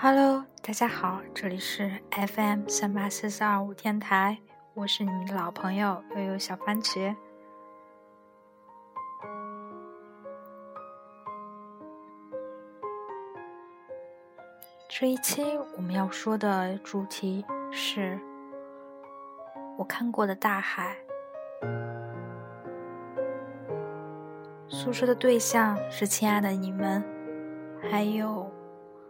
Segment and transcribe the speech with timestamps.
[0.00, 4.38] Hello，大家好，这里是 FM 三八四四二五电台，
[4.74, 7.16] 我是你们的老朋友悠悠小番茄。
[14.88, 15.42] 这一期
[15.76, 18.16] 我们要说的主题是
[19.76, 20.96] 我看过的大海。
[24.68, 27.02] 诉说的对象是亲爱的你们，
[27.90, 28.48] 还有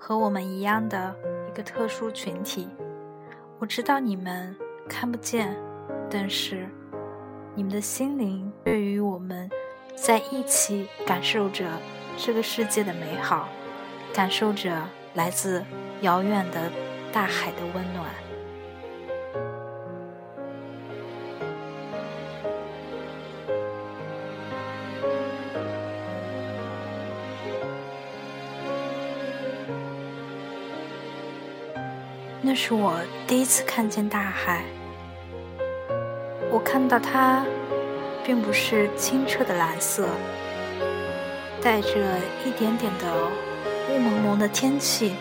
[0.00, 1.14] 和我们一样的
[1.48, 2.68] 一个特殊群体。
[3.60, 4.56] 我知道你们
[4.88, 5.54] 看不见，
[6.10, 6.66] 但是
[7.54, 9.48] 你们的心灵对于我们
[9.94, 11.66] 在一起感受着
[12.16, 13.48] 这个世界的美好，
[14.12, 14.72] 感受着。
[15.14, 15.64] 来自
[16.02, 16.70] 遥远的
[17.12, 18.06] 大海的温暖，
[32.42, 32.94] 那是我
[33.26, 34.62] 第一次看见大海。
[36.50, 37.44] 我看到它，
[38.24, 40.08] 并不是清澈的蓝色，
[41.62, 41.90] 带着
[42.44, 43.06] 一点点的。
[43.92, 45.16] 雾蒙蒙的天气，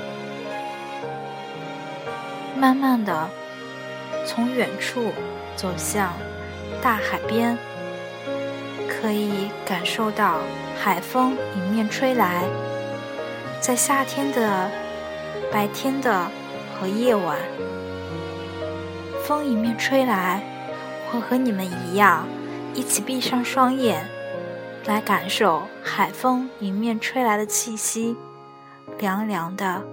[2.56, 3.28] 慢慢的
[4.28, 5.12] 从远处
[5.56, 6.14] 走向
[6.80, 7.58] 大海边，
[8.88, 10.38] 可以感受到
[10.80, 12.44] 海风迎面吹来。
[13.60, 14.70] 在夏天的
[15.52, 16.28] 白天的
[16.80, 17.38] 和夜晚，
[19.26, 20.42] 风迎面吹来，
[21.14, 22.26] 我和你们一样，
[22.74, 24.08] 一起闭上双眼，
[24.86, 28.16] 来感受海风迎面吹来的气息。
[28.98, 29.84] 凉凉的，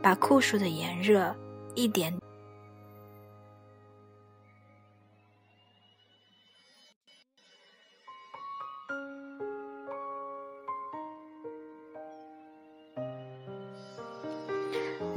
[0.00, 1.34] 把酷暑的炎热
[1.74, 2.16] 一点。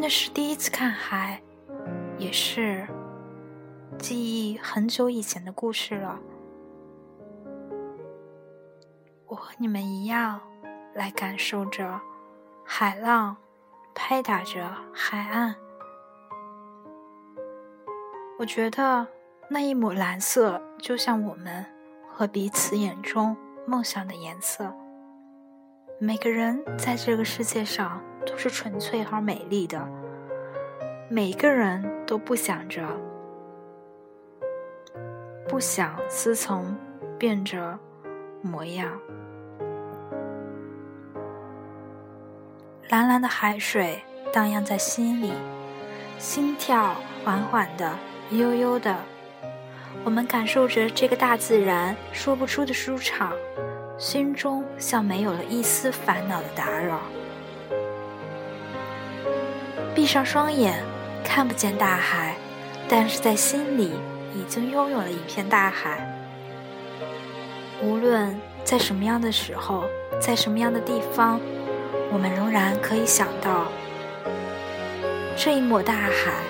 [0.02, 1.42] 那是第一次看海，
[2.18, 2.88] 也是
[3.98, 6.18] 记忆很久以前的故事了。
[9.26, 10.40] 我和你们一样，
[10.94, 12.00] 来感受着。
[12.64, 13.36] 海浪
[13.94, 15.56] 拍打着海岸，
[18.38, 19.06] 我觉得
[19.50, 21.66] 那一抹蓝色就像我们
[22.08, 23.36] 和彼此眼中
[23.68, 24.74] 梦想的颜色。
[26.00, 29.88] 每个人在这个世界上都是纯粹而美丽的，
[31.09, 32.81] 每个人都不想着，
[35.47, 36.75] 不想思从
[37.18, 37.78] 变着
[38.41, 38.91] 模样。
[42.90, 44.02] 蓝蓝的海水
[44.34, 45.31] 荡漾在心里，
[46.18, 47.94] 心跳缓缓的、
[48.31, 48.96] 悠悠的。
[50.03, 53.34] 我们感受着这个大自然说不出的舒畅，
[53.97, 57.00] 心中像没有了一丝烦恼的打扰。
[60.09, 60.84] 闭上双眼，
[61.24, 62.34] 看不见大海，
[62.88, 63.92] 但是在心里
[64.34, 66.03] 已经拥有了一片大海。
[67.80, 69.84] 无论在什么样的时候，
[70.19, 71.40] 在什么样的地方。
[72.12, 73.68] 我们仍然可以想到，
[75.38, 76.42] 这一抹大海，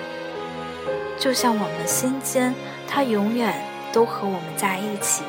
[1.18, 2.54] 就像我们心间，
[2.88, 3.62] 它永远
[3.92, 5.22] 都和我们在一起。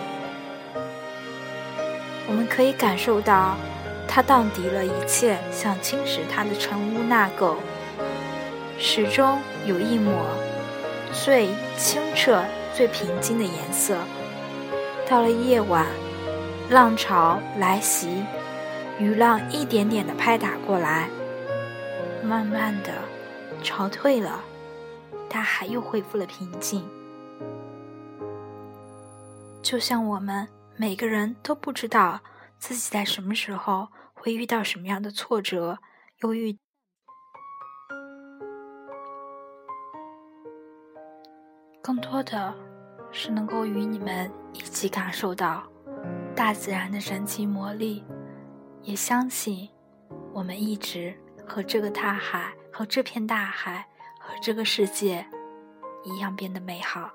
[2.29, 3.57] 我们可以感受到，
[4.07, 7.55] 它荡涤了一切想侵蚀它的尘污纳垢，
[8.83, 10.11] 始终有一抹
[11.13, 12.43] 最清澈、
[12.73, 13.95] 最平静的颜色。
[15.07, 15.85] 到了夜晚，
[16.67, 18.23] 浪潮来袭。
[18.99, 21.09] 雨浪一点点的拍打过来，
[22.23, 22.91] 慢慢的
[23.63, 24.43] 潮退了，
[25.29, 26.83] 大海又恢复了平静。
[29.61, 32.19] 就像我们每个人都不知道
[32.57, 35.77] 自己在什么时候会遇到什么样的挫折，
[36.21, 36.57] 又遇，
[41.81, 42.53] 更多的
[43.11, 45.63] 是能够与你们一起感受到
[46.35, 48.03] 大自然的神奇魔力。
[48.83, 49.69] 也相信，
[50.33, 51.13] 我们一直
[51.45, 53.87] 和这个大海、和这片大海、
[54.19, 55.23] 和这个世界
[56.03, 57.11] 一样变得美好。